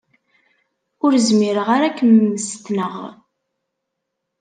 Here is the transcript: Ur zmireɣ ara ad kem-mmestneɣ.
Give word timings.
Ur 1.05 1.13
zmireɣ 1.27 1.67
ara 1.75 1.85
ad 1.89 1.93
kem-mmestneɣ. 1.97 2.93